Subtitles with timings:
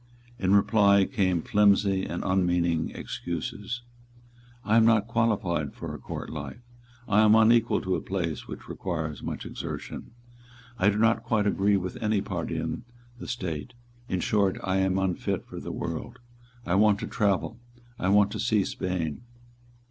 [0.39, 3.83] In reply came flimsy and unmeaning excuses:
[4.65, 6.63] "I am not qualified for a court life;
[7.07, 10.09] I am unequal to a place which requires much exertion;
[10.79, 12.83] I do not quite agree with any party in
[13.19, 13.75] the State;
[14.09, 16.17] in short, I am unfit for the world;
[16.65, 17.59] I want to travel;
[17.99, 19.21] I want to see Spain."